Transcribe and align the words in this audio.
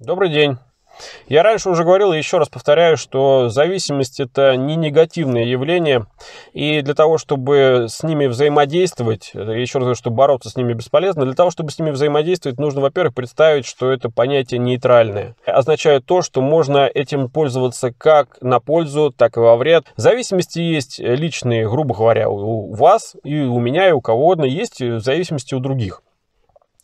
Добрый 0.00 0.30
день. 0.30 0.58
Я 1.26 1.42
раньше 1.42 1.70
уже 1.70 1.82
говорил 1.82 2.12
и 2.12 2.18
еще 2.18 2.38
раз 2.38 2.48
повторяю, 2.48 2.96
что 2.96 3.48
зависимость 3.48 4.20
это 4.20 4.54
не 4.54 4.76
негативное 4.76 5.42
явление, 5.42 6.06
и 6.52 6.82
для 6.82 6.94
того, 6.94 7.18
чтобы 7.18 7.86
с 7.88 8.04
ними 8.04 8.26
взаимодействовать, 8.26 9.32
еще 9.34 9.78
раз 9.78 9.86
говорю, 9.86 9.94
что 9.96 10.10
бороться 10.10 10.50
с 10.50 10.56
ними 10.56 10.72
бесполезно, 10.72 11.24
для 11.24 11.34
того, 11.34 11.50
чтобы 11.50 11.72
с 11.72 11.80
ними 11.80 11.90
взаимодействовать, 11.90 12.60
нужно, 12.60 12.80
во-первых, 12.80 13.12
представить, 13.12 13.66
что 13.66 13.90
это 13.90 14.08
понятие 14.08 14.60
нейтральное. 14.60 15.34
Означает 15.44 16.06
то, 16.06 16.22
что 16.22 16.42
можно 16.42 16.86
этим 16.86 17.28
пользоваться 17.28 17.92
как 17.92 18.38
на 18.40 18.60
пользу, 18.60 19.10
так 19.10 19.36
и 19.36 19.40
во 19.40 19.56
вред. 19.56 19.86
Зависимости 19.96 20.60
есть 20.60 21.00
личные, 21.00 21.68
грубо 21.68 21.96
говоря, 21.96 22.28
у 22.30 22.72
вас 22.72 23.16
и 23.24 23.40
у 23.40 23.58
меня, 23.58 23.88
и 23.88 23.92
у 23.92 24.00
кого 24.00 24.26
угодно, 24.26 24.44
есть 24.44 24.78
зависимости 24.78 25.56
у 25.56 25.58
других. 25.58 26.02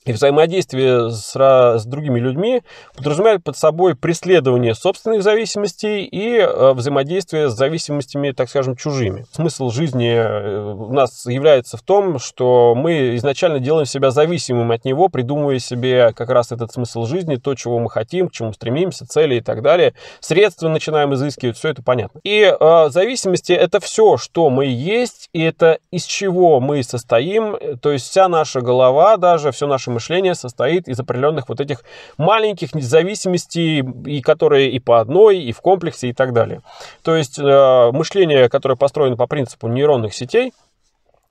И 0.05 0.13
взаимодействие 0.13 1.11
с, 1.11 1.35
с 1.35 1.85
другими 1.87 2.21
людьми 2.21 2.63
подразумевает 2.95 3.43
под 3.43 3.57
собой 3.57 3.97
преследование 3.97 4.75
собственных 4.75 5.23
зависимостей 5.23 6.05
и 6.05 6.37
э, 6.37 6.73
взаимодействие 6.75 7.49
с 7.49 7.55
зависимостями, 7.55 8.33
так 8.33 8.51
скажем, 8.51 8.77
чужими. 8.77 9.25
Смысл 9.33 9.71
жизни 9.71 10.13
э, 10.15 10.75
у 10.75 10.93
нас 10.93 11.25
является 11.25 11.79
в 11.79 11.83
том, 11.83 12.19
что 12.19 12.75
мы 12.77 13.17
изначально 13.17 13.61
делаем 13.61 13.87
себя 13.87 14.11
зависимым 14.11 14.73
от 14.73 14.85
него, 14.85 15.09
придумывая 15.09 15.59
себе 15.59 16.13
как 16.13 16.29
раз 16.29 16.53
этот 16.53 16.71
смысл 16.71 17.07
жизни, 17.07 17.37
то, 17.37 17.55
чего 17.55 17.79
мы 17.79 17.89
хотим, 17.89 18.29
к 18.29 18.33
чему 18.33 18.53
стремимся, 18.53 19.07
цели 19.07 19.37
и 19.37 19.41
так 19.41 19.63
далее. 19.63 19.95
Средства 20.21 20.69
начинаем 20.69 21.15
изыскивать, 21.15 21.57
все 21.57 21.71
это 21.71 21.83
понятно. 21.83 22.21
И 22.25 22.43
э, 22.43 22.89
зависимости 22.91 23.55
это 23.55 23.81
все, 23.81 24.19
что 24.19 24.51
мы 24.51 24.67
есть, 24.67 25.31
и 25.33 25.41
это 25.41 25.79
из 25.91 26.05
чего 26.05 26.61
мы 26.61 26.83
состоим, 26.83 27.57
то 27.81 27.91
есть 27.91 28.11
вся 28.11 28.29
наша 28.29 28.61
голова, 28.61 29.17
даже 29.17 29.51
все 29.51 29.67
наше 29.67 29.94
мышление 29.95 30.35
состоит 30.35 30.89
из 30.89 31.01
определенных 31.01 31.49
вот 31.49 31.61
этих 31.61 31.85
маленьких 32.19 32.75
независимостей, 32.75 33.83
и 34.07 34.21
которые 34.21 34.71
и 34.71 34.79
по 34.79 35.01
одной, 35.01 35.39
и 35.39 35.53
в 35.53 35.61
комплексе, 35.61 36.09
и 36.09 36.13
так 36.13 36.33
далее. 36.33 36.61
То 37.03 37.17
есть 37.17 37.39
э, 37.39 37.91
мышление, 37.93 38.49
которое 38.49 38.77
построено 38.77 39.17
по 39.17 39.27
принципу 39.27 39.69
нейронных 39.69 40.13
сетей, 40.15 40.53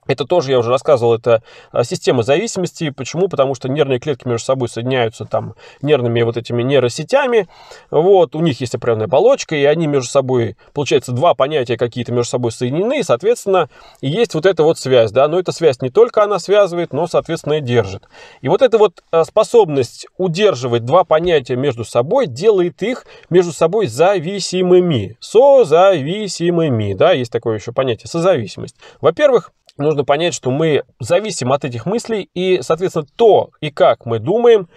это 0.06 0.24
тоже, 0.24 0.50
я 0.50 0.58
уже 0.58 0.70
рассказывал, 0.70 1.14
это 1.14 1.42
а, 1.72 1.84
система 1.84 2.22
зависимости. 2.22 2.90
Почему? 2.90 3.28
Потому 3.28 3.54
что 3.54 3.68
нервные 3.68 3.98
клетки 3.98 4.26
между 4.26 4.44
собой 4.44 4.68
соединяются 4.68 5.24
там 5.24 5.54
нервными 5.82 6.22
вот 6.22 6.36
этими 6.36 6.62
нейросетями. 6.62 7.48
Вот, 7.90 8.34
у 8.34 8.40
них 8.40 8.60
есть 8.60 8.74
определенная 8.74 9.06
оболочка, 9.06 9.56
и 9.56 9.64
они 9.64 9.86
между 9.86 10.10
собой, 10.10 10.56
получается, 10.72 11.12
два 11.12 11.34
понятия 11.34 11.76
какие-то 11.76 12.12
между 12.12 12.30
собой 12.30 12.52
соединены, 12.52 13.00
и, 13.00 13.02
соответственно, 13.02 13.68
есть 14.00 14.34
вот 14.34 14.46
эта 14.46 14.62
вот 14.62 14.78
связь, 14.78 15.10
да. 15.10 15.28
Но 15.28 15.38
эта 15.38 15.52
связь 15.52 15.80
не 15.80 15.90
только 15.90 16.22
она 16.22 16.38
связывает, 16.38 16.92
но, 16.92 17.06
соответственно, 17.06 17.54
и 17.54 17.60
держит. 17.60 18.04
И 18.40 18.48
вот 18.48 18.62
эта 18.62 18.78
вот 18.78 19.02
а, 19.10 19.24
способность 19.24 20.06
удерживать 20.18 20.84
два 20.84 21.04
понятия 21.04 21.56
между 21.56 21.84
собой 21.84 22.26
делает 22.26 22.82
их 22.82 23.06
между 23.30 23.52
собой 23.52 23.86
зависимыми. 23.86 25.16
Созависимыми, 25.20 26.94
да, 26.94 27.12
есть 27.12 27.32
такое 27.32 27.58
еще 27.58 27.72
понятие, 27.72 28.08
созависимость. 28.08 28.76
Во-первых, 29.00 29.52
нужно 29.76 30.04
понять, 30.04 30.34
что 30.34 30.50
мы 30.50 30.84
зависим 31.00 31.52
от 31.52 31.64
этих 31.64 31.86
мыслей, 31.86 32.28
и, 32.34 32.60
соответственно, 32.62 33.06
то 33.16 33.50
и 33.60 33.70
как 33.70 34.06
мы 34.06 34.18
думаем, 34.18 34.68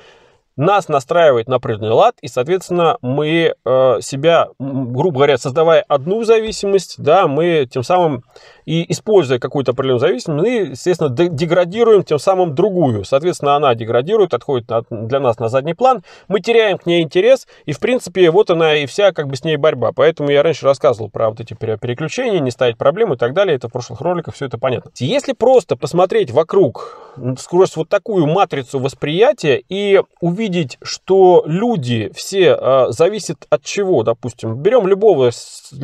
нас 0.58 0.90
настраивает 0.90 1.48
на 1.48 1.58
определенный 1.58 1.92
лад, 1.92 2.16
и, 2.22 2.28
соответственно, 2.28 2.98
мы 3.02 3.54
э, 3.64 3.98
себя, 4.02 4.48
грубо 4.58 5.18
говоря, 5.18 5.38
создавая 5.38 5.86
одну 5.88 6.24
зависимость, 6.24 6.96
да, 6.98 7.28
мы 7.28 7.68
тем 7.72 7.84
самым 7.84 8.24
и 8.66 8.92
используя 8.92 9.40
какую-то 9.40 9.72
определенную 9.72 10.00
зависимость, 10.00 10.44
мы, 10.44 10.50
естественно, 10.72 11.10
деградируем 11.10 12.04
тем 12.04 12.20
самым 12.20 12.56
другую. 12.56 13.06
Соответственно, 13.06 13.56
она 13.56 13.76
деградирует, 13.76 14.34
отходит 14.34 14.70
для 14.90 15.20
нас 15.20 15.38
на 15.40 15.48
задний 15.48 15.76
план, 15.76 16.02
мы 16.28 16.42
теряем 16.42 16.78
к 16.80 16.86
ней 16.86 17.04
интерес, 17.04 17.48
и, 17.66 17.72
в 17.72 17.80
принципе, 17.80 18.32
вот 18.32 18.50
она 18.50 18.76
и 18.76 18.88
вся 18.88 19.14
как 19.14 19.28
бы 19.28 19.36
с 19.36 19.44
ней 19.44 19.58
борьба. 19.58 19.92
Поэтому 19.96 20.32
я 20.32 20.44
раньше 20.44 20.66
рассказывал 20.66 21.10
про 21.10 21.30
вот 21.30 21.40
эти 21.40 21.54
переключения, 21.54 22.40
не 22.40 22.52
ставить 22.52 22.78
проблемы 22.78 23.16
и 23.16 23.17
так 23.17 23.34
далее, 23.34 23.56
это 23.56 23.70
в 23.70 23.72
прошлых 23.72 24.02
роликах, 24.02 24.34
все 24.34 24.48
это 24.48 24.58
понятно. 24.58 24.92
Если 24.98 25.34
просто 25.34 25.76
посмотреть 25.78 26.32
вокруг, 26.32 26.98
сквозь 27.38 27.76
вот 27.76 27.90
такую 27.90 28.26
матрицу 28.26 28.80
восприятия 28.80 29.62
и 29.70 30.02
увидеть, 30.20 30.47
что 30.82 31.44
люди 31.46 32.12
все 32.16 32.58
э, 32.60 32.86
зависят 32.90 33.46
от 33.50 33.64
чего, 33.64 34.04
допустим, 34.04 34.56
берем 34.56 34.88
любого 34.88 35.32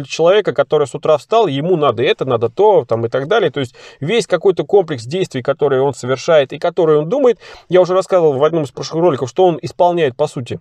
человека, 0.08 0.54
который 0.54 0.88
с 0.88 0.96
утра 0.96 1.18
встал, 1.18 1.48
ему 1.48 1.76
надо 1.76 2.04
это, 2.04 2.26
надо 2.26 2.50
то, 2.50 2.86
там 2.86 3.06
и 3.06 3.10
так 3.10 3.28
далее. 3.28 3.52
То 3.52 3.60
есть 3.60 3.76
весь 4.00 4.28
какой-то 4.28 4.64
комплекс 4.64 5.04
действий, 5.06 5.42
которые 5.42 5.82
он 5.82 5.94
совершает 5.94 6.54
и 6.54 6.60
которые 6.60 7.00
он 7.00 7.10
думает, 7.10 7.40
я 7.70 7.82
уже 7.82 7.94
рассказывал 7.94 8.34
в 8.34 8.44
одном 8.44 8.64
из 8.64 8.72
прошлых 8.72 9.02
роликов, 9.02 9.30
что 9.30 9.46
он 9.46 9.60
исполняет 9.62 10.16
по 10.16 10.28
сути 10.28 10.60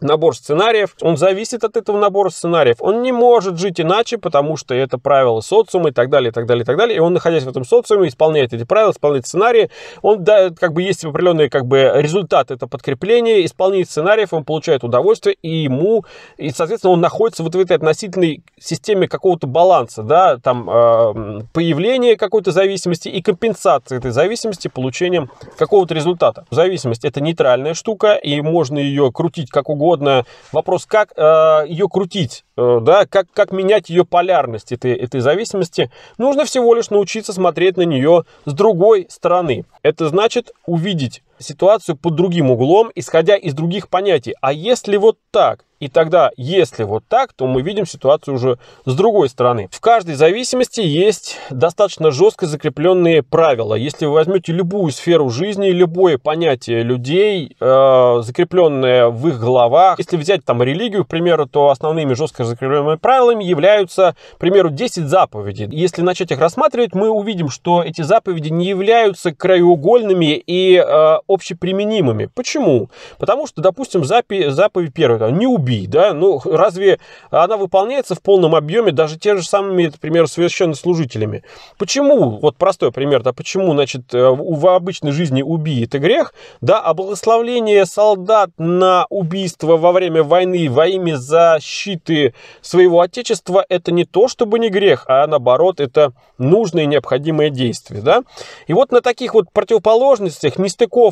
набор 0.00 0.36
сценариев, 0.36 0.94
он 1.00 1.16
зависит 1.16 1.64
от 1.64 1.76
этого 1.76 1.98
набора 1.98 2.30
сценариев. 2.30 2.76
Он 2.80 3.02
не 3.02 3.12
может 3.12 3.58
жить 3.58 3.80
иначе, 3.80 4.18
потому 4.18 4.56
что 4.56 4.74
это 4.74 4.98
правила 4.98 5.40
социума 5.40 5.90
и 5.90 5.92
так 5.92 6.08
далее, 6.08 6.30
и 6.30 6.32
так 6.32 6.46
далее, 6.46 6.62
и 6.62 6.66
так 6.66 6.76
далее. 6.76 6.96
И 6.96 7.00
он, 7.00 7.12
находясь 7.12 7.42
в 7.42 7.48
этом 7.48 7.64
социуме, 7.64 8.08
исполняет 8.08 8.52
эти 8.52 8.64
правила, 8.64 8.92
исполняет 8.92 9.26
сценарии. 9.26 9.70
Он, 10.02 10.22
да, 10.22 10.50
как 10.50 10.72
бы 10.72 10.82
есть 10.82 11.04
определенный 11.04 11.48
как 11.48 11.66
бы 11.66 11.90
результат, 11.96 12.50
это 12.50 12.66
подкрепление, 12.66 13.44
исполнение 13.44 13.86
сценариев, 13.86 14.32
он 14.32 14.44
получает 14.44 14.84
удовольствие, 14.84 15.36
и 15.42 15.62
ему, 15.62 16.04
и, 16.36 16.50
соответственно, 16.50 16.92
он 16.92 17.00
находится 17.00 17.42
вот 17.42 17.54
в 17.54 17.58
этой 17.58 17.76
относительной 17.76 18.42
системе 18.58 19.08
какого-то 19.08 19.46
баланса, 19.46 20.02
да, 20.02 20.36
там, 20.38 20.68
э, 20.70 21.40
появления 21.52 22.16
какой-то 22.16 22.52
зависимости 22.52 23.08
и 23.08 23.20
компенсации 23.22 23.98
этой 23.98 24.12
зависимости 24.12 24.68
получением 24.68 25.30
какого-то 25.56 25.94
результата. 25.94 26.44
Зависимость 26.50 27.04
это 27.04 27.20
нейтральная 27.20 27.74
штука, 27.74 28.14
и 28.14 28.40
можно 28.40 28.78
ее 28.78 29.10
крутить 29.12 29.50
как 29.50 29.68
угодно, 29.68 29.87
угодно. 29.88 30.24
Вопрос, 30.52 30.86
как 30.86 31.12
э, 31.16 31.64
ее 31.66 31.88
крутить, 31.88 32.44
э, 32.56 32.78
да, 32.82 33.06
как, 33.06 33.30
как 33.32 33.52
менять 33.52 33.88
ее 33.88 34.04
полярность 34.04 34.72
этой, 34.72 34.92
этой 34.94 35.20
зависимости. 35.20 35.90
Нужно 36.18 36.44
всего 36.44 36.74
лишь 36.74 36.90
научиться 36.90 37.32
смотреть 37.32 37.76
на 37.76 37.82
нее 37.82 38.24
с 38.44 38.52
другой 38.52 39.06
стороны. 39.08 39.64
Это 39.82 40.08
значит 40.08 40.52
увидеть 40.66 41.22
ситуацию 41.38 41.96
под 41.96 42.14
другим 42.14 42.50
углом, 42.50 42.90
исходя 42.94 43.36
из 43.36 43.54
других 43.54 43.88
понятий. 43.88 44.34
А 44.40 44.52
если 44.52 44.96
вот 44.96 45.18
так? 45.30 45.64
И 45.80 45.88
тогда, 45.88 46.30
если 46.36 46.82
вот 46.82 47.04
так, 47.08 47.32
то 47.32 47.46
мы 47.46 47.62
видим 47.62 47.86
ситуацию 47.86 48.34
уже 48.34 48.58
с 48.84 48.94
другой 48.94 49.28
стороны. 49.28 49.68
В 49.70 49.80
каждой 49.80 50.16
зависимости 50.16 50.80
есть 50.80 51.38
достаточно 51.50 52.10
жестко 52.10 52.46
закрепленные 52.46 53.22
правила. 53.22 53.74
Если 53.74 54.06
вы 54.06 54.14
возьмете 54.14 54.52
любую 54.52 54.90
сферу 54.90 55.30
жизни, 55.30 55.68
любое 55.68 56.18
понятие 56.18 56.82
людей, 56.82 57.56
э, 57.60 58.18
закрепленное 58.22 59.08
в 59.08 59.28
их 59.28 59.38
головах, 59.38 59.98
если 59.98 60.16
взять 60.16 60.44
там 60.44 60.62
религию, 60.62 61.04
к 61.04 61.08
примеру, 61.08 61.46
то 61.46 61.68
основными 61.68 62.14
жестко 62.14 62.44
закрепленными 62.44 62.96
правилами 62.96 63.44
являются, 63.44 64.16
к 64.34 64.38
примеру, 64.38 64.70
10 64.70 65.06
заповедей. 65.06 65.68
Если 65.70 66.02
начать 66.02 66.32
их 66.32 66.40
рассматривать, 66.40 66.94
мы 66.94 67.08
увидим, 67.08 67.50
что 67.50 67.82
эти 67.84 68.02
заповеди 68.02 68.48
не 68.48 68.66
являются 68.66 69.32
краеугольными 69.32 70.42
и 70.44 70.76
э, 70.76 71.18
общеприменимыми. 71.28 72.28
Почему? 72.34 72.90
Потому 73.18 73.46
что, 73.46 73.62
допустим, 73.62 74.04
заповедь, 74.04 74.52
заповедь 74.52 74.92
первая, 74.92 75.30
не 75.30 75.46
убить 75.46 75.68
убий, 75.68 75.86
да, 75.86 76.14
ну 76.14 76.40
разве 76.44 76.98
она 77.30 77.56
выполняется 77.56 78.14
в 78.14 78.22
полном 78.22 78.54
объеме 78.54 78.92
даже 78.92 79.18
те 79.18 79.36
же 79.36 79.42
самыми, 79.42 79.86
например, 79.86 80.28
священнослужителями? 80.28 81.42
Почему, 81.78 82.38
вот 82.38 82.56
простой 82.56 82.92
пример, 82.92 83.22
да, 83.22 83.32
почему, 83.32 83.72
значит, 83.72 84.14
э, 84.14 84.28
в 84.28 84.66
обычной 84.74 85.12
жизни 85.12 85.42
убий 85.42 85.84
это 85.84 85.98
грех, 85.98 86.32
да, 86.60 86.80
а 86.80 86.94
благословление 86.94 87.84
солдат 87.86 88.50
на 88.58 89.06
убийство 89.10 89.76
во 89.76 89.92
время 89.92 90.22
войны 90.22 90.68
во 90.70 90.86
имя 90.86 91.16
защиты 91.16 92.34
своего 92.60 93.00
отечества 93.00 93.64
это 93.68 93.92
не 93.92 94.04
то, 94.04 94.28
чтобы 94.28 94.58
не 94.58 94.70
грех, 94.70 95.04
а 95.08 95.26
наоборот, 95.26 95.80
это 95.80 96.12
нужное 96.38 96.84
и 96.84 96.86
необходимое 96.86 97.50
действие, 97.50 98.00
да. 98.00 98.22
И 98.66 98.72
вот 98.72 98.92
на 98.92 99.00
таких 99.00 99.34
вот 99.34 99.52
противоположностях, 99.52 100.58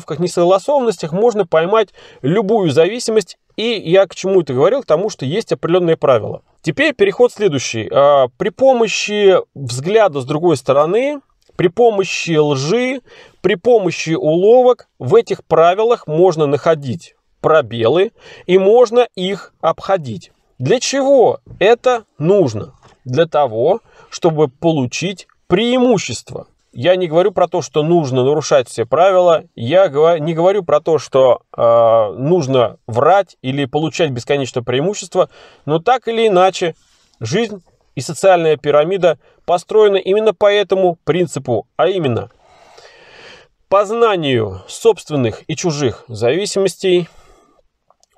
нестыковках, 0.07 0.19
несогласованностях 0.19 1.11
можно 1.11 1.45
поймать 1.45 1.89
любую 2.21 2.71
зависимость 2.71 3.37
и 3.55 3.81
я 3.89 4.05
к 4.05 4.13
чему 4.13 4.41
это 4.41 4.53
говорил? 4.53 4.83
К 4.83 4.85
тому, 4.85 5.09
что 5.09 5.25
есть 5.25 5.51
определенные 5.51 5.97
правила. 5.97 6.43
Теперь 6.61 6.93
переход 6.93 7.31
следующий. 7.31 7.89
А, 7.91 8.27
при 8.37 8.49
помощи 8.49 9.35
взгляда 9.55 10.21
с 10.21 10.25
другой 10.25 10.57
стороны, 10.57 11.21
при 11.55 11.67
помощи 11.67 12.37
лжи, 12.37 13.01
при 13.41 13.55
помощи 13.55 14.11
уловок 14.11 14.87
в 14.99 15.15
этих 15.15 15.43
правилах 15.43 16.05
можно 16.05 16.45
находить 16.45 17.15
пробелы 17.41 18.11
и 18.45 18.59
можно 18.59 19.07
их 19.15 19.53
обходить. 19.59 20.31
Для 20.59 20.79
чего 20.79 21.39
это 21.57 22.03
нужно? 22.19 22.75
Для 23.05 23.25
того, 23.25 23.81
чтобы 24.11 24.49
получить 24.49 25.27
преимущество 25.47 26.45
я 26.77 26.95
не 26.95 27.07
говорю 27.07 27.31
про 27.31 27.47
то, 27.47 27.63
что 27.63 27.81
нужно 27.81 28.23
нарушать 28.23 28.69
все 28.69 28.85
правила, 28.85 29.45
я 29.55 29.87
не 30.19 30.35
говорю 30.35 30.63
про 30.63 30.79
то, 30.79 30.99
что 30.99 31.41
э, 31.57 32.13
нужно 32.19 32.77
врать 32.85 33.35
или 33.41 33.65
получать 33.65 34.11
бесконечное 34.11 34.61
преимущество, 34.61 35.31
но 35.65 35.79
так 35.79 36.07
или 36.07 36.27
иначе 36.27 36.75
жизнь 37.19 37.63
и 37.95 38.01
социальная 38.01 38.57
пирамида 38.57 39.17
построена 39.47 39.95
именно 39.95 40.35
по 40.35 40.53
этому 40.53 40.99
принципу, 41.03 41.67
а 41.77 41.87
именно 41.87 42.29
познанию 43.69 44.61
собственных 44.67 45.41
и 45.47 45.55
чужих 45.55 46.05
зависимостей, 46.07 47.09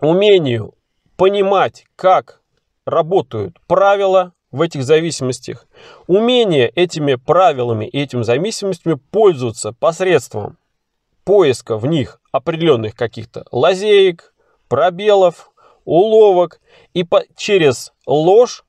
умению 0.02 0.74
понимать, 1.16 1.86
как 1.96 2.42
работают 2.86 3.56
правила 3.68 4.34
в 4.52 4.62
этих 4.62 4.84
зависимостях, 4.84 5.68
умение 6.08 6.70
этими 6.70 7.16
правилами 7.16 7.86
и 7.86 8.02
этими 8.02 8.24
зависимостями 8.24 9.00
пользоваться 9.12 9.74
посредством 9.74 10.58
поиска 11.24 11.78
в 11.78 11.86
них 11.86 12.20
определенных 12.32 12.96
каких-то 12.96 13.46
лазеек, 13.52 14.34
пробелов, 14.68 15.52
уловок 15.86 16.60
и 16.94 17.04
по, 17.04 17.24
через 17.36 17.94
ложь 18.06 18.64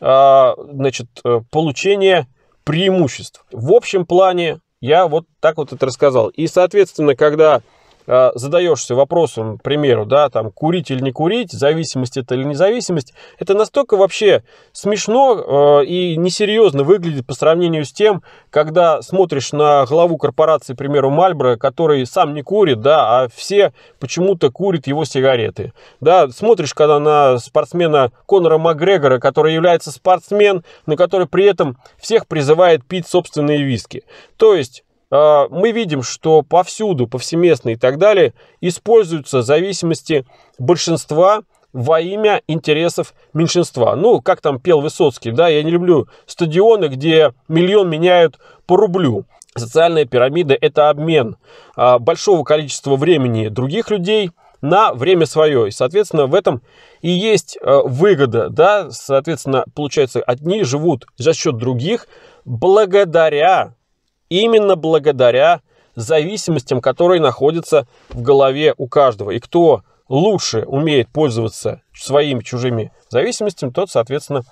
а, 0.00 0.54
значит, 0.58 1.06
э, 1.24 1.40
получение 1.50 2.26
преимуществ. 2.64 3.44
В 3.50 3.72
общем 3.72 4.04
плане 4.04 4.60
я 4.80 5.06
вот 5.06 5.26
так 5.40 5.56
вот 5.56 5.72
это 5.72 5.86
рассказал. 5.86 6.28
И, 6.28 6.46
соответственно, 6.46 7.14
когда 7.14 7.62
задаешься 8.06 8.94
вопросом, 8.94 9.58
к 9.58 9.62
примеру, 9.62 10.04
да, 10.04 10.28
там, 10.28 10.50
курить 10.50 10.90
или 10.90 11.00
не 11.00 11.12
курить, 11.12 11.52
зависимость 11.52 12.16
это 12.16 12.34
или 12.34 12.44
независимость, 12.44 13.14
это 13.38 13.54
настолько 13.54 13.96
вообще 13.96 14.44
смешно 14.72 15.80
э, 15.80 15.86
и 15.86 16.16
несерьезно 16.16 16.84
выглядит 16.84 17.26
по 17.26 17.34
сравнению 17.34 17.84
с 17.84 17.92
тем, 17.92 18.22
когда 18.50 19.00
смотришь 19.02 19.52
на 19.52 19.86
главу 19.86 20.18
корпорации, 20.18 20.74
к 20.74 20.78
примеру, 20.78 21.10
Мальбро, 21.10 21.56
который 21.56 22.04
сам 22.06 22.34
не 22.34 22.42
курит, 22.42 22.80
да, 22.80 23.22
а 23.22 23.28
все 23.34 23.72
почему-то 24.00 24.50
курят 24.50 24.86
его 24.86 25.04
сигареты. 25.04 25.72
Да, 26.00 26.28
смотришь, 26.28 26.74
когда 26.74 26.98
на 26.98 27.38
спортсмена 27.38 28.12
Конора 28.28 28.58
Макгрегора, 28.58 29.18
который 29.18 29.54
является 29.54 29.90
спортсмен, 29.90 30.64
но 30.86 30.96
который 30.96 31.26
при 31.26 31.46
этом 31.46 31.78
всех 31.98 32.26
призывает 32.26 32.84
пить 32.84 33.06
собственные 33.06 33.62
виски. 33.62 34.04
То 34.36 34.54
есть 34.54 34.84
а, 34.84 34.93
мы 35.50 35.70
видим, 35.70 36.02
что 36.02 36.42
повсюду, 36.42 37.06
повсеместно 37.06 37.70
и 37.70 37.76
так 37.76 37.98
далее 37.98 38.34
используются 38.60 39.42
зависимости 39.42 40.26
большинства 40.58 41.42
во 41.74 42.00
имя 42.00 42.40
интересов 42.46 43.14
меньшинства. 43.34 43.96
Ну, 43.96 44.22
как 44.22 44.40
там 44.40 44.60
пел 44.60 44.80
Высоцкий, 44.80 45.32
да, 45.32 45.48
я 45.48 45.62
не 45.62 45.72
люблю 45.72 46.08
стадионы, 46.24 46.86
где 46.86 47.34
миллион 47.48 47.90
меняют 47.90 48.38
по 48.66 48.76
рублю. 48.76 49.26
Социальная 49.56 50.04
пирамида– 50.04 50.56
это 50.60 50.88
обмен 50.88 51.36
а, 51.76 51.98
большого 51.98 52.44
количества 52.44 52.96
времени 52.96 53.48
других 53.48 53.90
людей 53.90 54.30
на 54.62 54.94
время 54.94 55.26
свое. 55.26 55.68
И, 55.68 55.72
соответственно, 55.72 56.26
в 56.26 56.34
этом 56.34 56.62
и 57.02 57.10
есть 57.10 57.58
а, 57.60 57.82
выгода, 57.82 58.48
да, 58.48 58.90
соответственно, 58.90 59.64
получается, 59.74 60.22
одни 60.22 60.62
живут 60.62 61.06
за 61.18 61.34
счет 61.34 61.56
других 61.56 62.06
благодаря 62.44 63.74
именно 64.28 64.76
благодаря 64.76 65.60
зависимостям, 65.94 66.80
которые 66.80 67.20
находятся 67.20 67.86
в 68.08 68.22
голове 68.22 68.74
у 68.76 68.88
каждого. 68.88 69.30
И 69.30 69.38
кто 69.38 69.82
лучше 70.08 70.64
умеет 70.66 71.08
пользоваться 71.08 71.82
своими 71.94 72.40
чужими 72.40 72.92
зависимостями, 73.08 73.70
тот, 73.70 73.90
соответственно, 73.90 74.42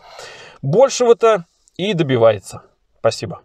большего-то 0.63 1.47
и 1.77 1.95
добивается. 1.95 2.63
Спасибо. 2.99 3.43